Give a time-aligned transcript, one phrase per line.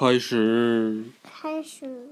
[0.00, 1.04] 开始。
[1.22, 2.08] 开始。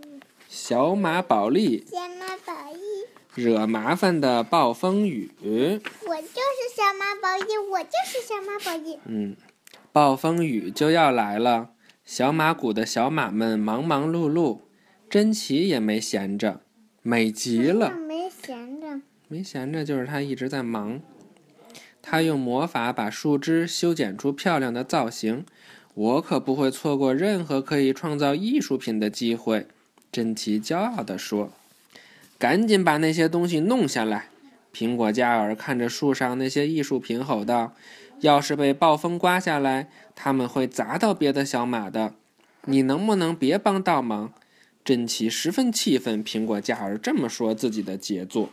[0.46, 1.86] 小马宝莉。
[1.90, 3.42] 小马宝莉。
[3.42, 5.30] 惹麻烦的暴风雨。
[5.40, 8.98] 我就是小马宝莉，我就是小马宝莉。
[9.06, 9.34] 嗯，
[9.90, 11.70] 暴风雨就要来了，
[12.04, 14.60] 小马谷的小马们忙忙碌碌，
[15.08, 16.60] 珍奇也没闲着，
[17.00, 17.96] 美极了。
[17.96, 19.00] 没闲着。
[19.28, 21.00] 没闲着，就是他一直在忙。
[22.02, 25.46] 他用魔法把树枝修剪出漂亮的造型，
[25.98, 29.66] 我可不会错过任何可以创造艺术品的机会。
[30.12, 31.50] 珍奇骄傲地说
[32.38, 34.28] ：“赶紧把那些东西弄下来！”
[34.72, 37.72] 苹果嘉尔看着树上那些艺术品，吼道
[38.22, 42.14] ：“要是被暴风刮下来，他们会砸到别的小马的。
[42.66, 44.32] 你能不能别帮倒忙？”
[44.84, 48.50] 珍奇十分气愤，苹果嘉尔这么说自己的杰作。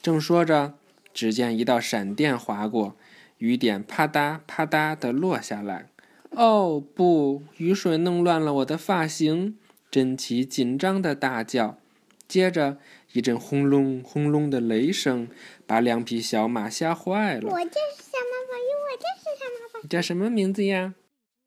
[0.00, 0.72] 正说着。
[1.12, 2.94] 只见一道闪电划过，
[3.40, 5.88] 雨点啪嗒啪嗒地落下来。
[6.30, 7.42] 哦不！
[7.56, 9.58] 雨水弄乱了我的发型！
[9.90, 11.78] 珍奇紧张地大叫。
[12.28, 12.78] 接着，
[13.12, 15.26] 一阵轰隆轰隆的雷声
[15.66, 17.50] 把两匹小马吓坏了。
[17.50, 19.80] 我就是小马宝玉，我就是小马宝。
[19.82, 20.94] 你叫什么名字呀？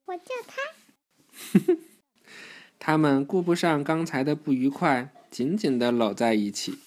[0.08, 1.78] 我叫他。
[2.80, 6.80] 他们顾不上刚才的不愉快，紧紧地搂在一起。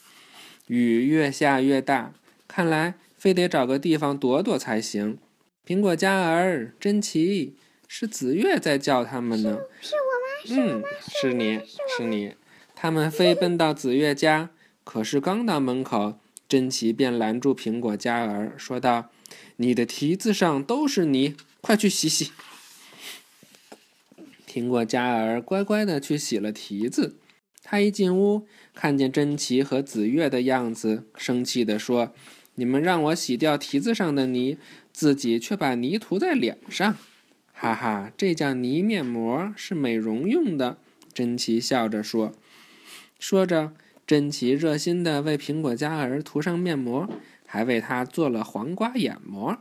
[0.66, 2.12] 雨越下越大。
[2.48, 5.18] 看来非得找个地方躲躲才行。
[5.66, 7.56] 苹果嘉儿、珍奇，
[7.88, 9.58] 是紫月在叫他们呢。
[9.80, 10.06] 是我吗？
[10.48, 11.60] 嗯，是你，
[11.96, 12.34] 是你。
[12.74, 14.50] 他们飞奔到紫月家，
[14.84, 19.10] 可是刚到门口，珍奇便拦住苹果嘉儿，说道
[19.56, 22.30] ：“你的蹄子上都是泥，快去洗洗。”
[24.46, 27.16] 苹果嘉儿乖乖的去洗了蹄子。
[27.62, 32.14] 他一进屋，看见珍奇和紫月的样子，生气地说
[32.56, 34.58] ：“你们让我洗掉蹄子上的泥，
[34.92, 36.96] 自己却把泥涂在脸上，
[37.52, 40.78] 哈哈，这叫泥面膜，是美容用的。”
[41.14, 42.34] 珍奇笑着说。
[43.18, 43.72] 说着，
[44.06, 47.08] 珍奇热心地为苹果嘉儿涂上面膜，
[47.46, 49.58] 还为他做了黄瓜眼膜。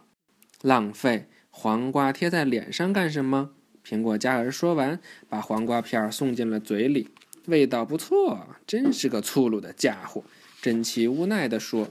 [0.62, 3.52] 浪费，黄瓜贴在脸上干什么？
[3.86, 7.10] 苹果嘉儿说完，把黄瓜片送进了嘴里。
[7.46, 10.24] 味道不错，真是个粗鲁的家伙。
[10.62, 11.90] 珍奇无奈地说：“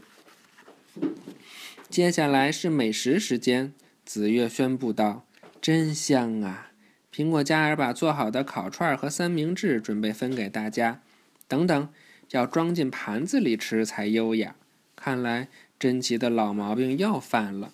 [1.88, 3.72] 接下来是美食时间。”
[4.04, 5.24] 紫月宣布道
[5.62, 6.72] ：“真香啊！”
[7.14, 11.00] 苹果嘉儿把做好的烤串和三明治准备分给大家。
[11.46, 11.88] 等等，
[12.30, 14.56] 要装进盘子里吃才优雅。
[14.96, 17.72] 看来珍奇的老毛病又犯了。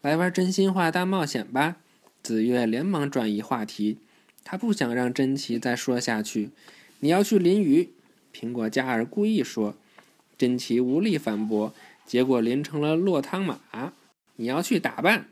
[0.00, 1.76] 来玩真心话大冒险吧！
[2.22, 3.98] 紫月连忙转移话题，
[4.44, 6.50] 他不想让珍奇再说下去。
[7.00, 7.90] 你要去淋雨，
[8.32, 9.74] 苹果嘉儿故意说，
[10.36, 11.74] 珍奇无力反驳，
[12.08, 13.92] 结果淋成了落汤马。
[14.36, 15.28] 你要去打扮，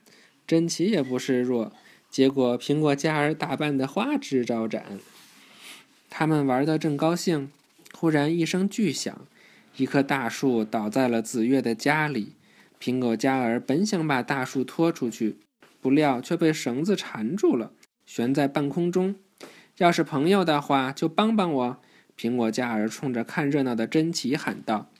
[0.47, 1.73] 珍奇也不示弱，
[2.11, 4.85] 结果苹果嘉儿打扮的花枝招展。
[6.11, 7.51] 他们玩的正高兴，
[7.95, 9.27] 忽然一声巨响，
[9.79, 12.33] 一棵大树倒在了紫月的家里。
[12.79, 15.39] 苹果嘉儿本想把大树拖出去，
[15.81, 17.73] 不料却被绳子缠住了，
[18.05, 19.17] 悬在半空中。
[19.79, 21.79] 要是朋友的话，就帮帮我。”
[22.19, 24.91] 苹果嘉儿冲着看热闹的珍奇喊道。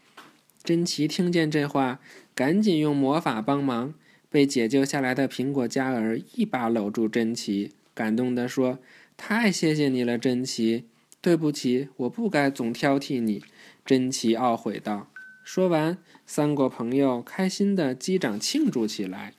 [0.67, 2.01] 珍奇听见这话，
[2.35, 3.95] 赶紧用魔法帮忙。
[4.29, 8.81] 被解救下来的苹果嘉儿一把搂住珍奇，感动地说
[9.17, 10.87] ：“太谢谢你了，珍奇。
[11.21, 13.45] 对不起，我不该总挑剔你。”
[13.87, 15.07] 珍奇懊悔道。
[15.45, 19.35] 说完，三个朋友开心的击掌庆祝起来。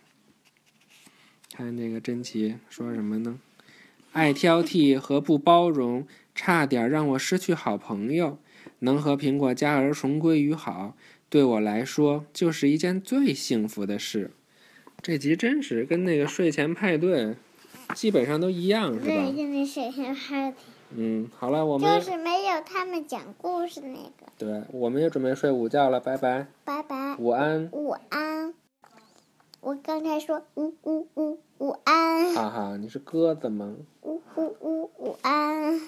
[1.54, 3.38] 看那个珍奇说什么呢？
[4.14, 8.40] 爱挑剔和不包容，差点让我失去好朋友。
[8.80, 10.96] 能和苹果嘉儿重归于好，
[11.30, 14.32] 对我来说就是一件最幸福的事。
[15.02, 17.36] 这集真是跟那个睡前派对
[17.94, 19.06] 基本上都一样，是吧？
[19.06, 20.58] 对，跟那睡前派对。
[20.96, 24.32] 嗯，好了，我们就是没有他们讲故事那个。
[24.38, 26.48] 对，我们也准备睡午觉了，拜拜。
[26.64, 27.16] 拜拜。
[27.20, 27.70] 午安。
[27.74, 28.54] 午安。
[29.60, 32.34] 我刚才说呜呜呜午安。
[32.34, 33.76] 哈哈，你是鸽子吗？
[34.04, 35.82] 呜呜呜午安。